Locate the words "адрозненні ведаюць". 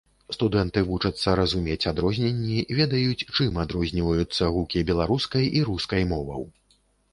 1.91-3.27